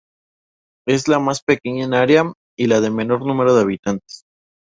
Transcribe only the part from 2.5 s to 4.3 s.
y la de menor número de habitantes.